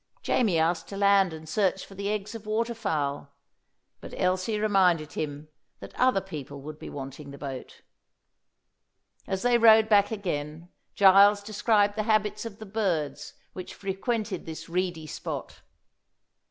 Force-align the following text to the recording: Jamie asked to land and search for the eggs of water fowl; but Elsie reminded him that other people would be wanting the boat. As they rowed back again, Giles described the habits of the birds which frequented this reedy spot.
Jamie 0.23 0.57
asked 0.57 0.87
to 0.87 0.97
land 0.97 1.31
and 1.31 1.47
search 1.47 1.85
for 1.85 1.93
the 1.93 2.09
eggs 2.09 2.33
of 2.33 2.47
water 2.47 2.73
fowl; 2.73 3.35
but 3.99 4.15
Elsie 4.17 4.59
reminded 4.59 5.11
him 5.13 5.47
that 5.79 5.93
other 5.93 6.19
people 6.21 6.59
would 6.59 6.79
be 6.79 6.89
wanting 6.89 7.29
the 7.29 7.37
boat. 7.37 7.83
As 9.27 9.43
they 9.43 9.59
rowed 9.59 9.87
back 9.89 10.09
again, 10.09 10.69
Giles 10.95 11.43
described 11.43 11.95
the 11.95 12.01
habits 12.09 12.45
of 12.45 12.57
the 12.57 12.65
birds 12.65 13.35
which 13.53 13.75
frequented 13.75 14.47
this 14.47 14.67
reedy 14.67 15.05
spot. 15.05 15.61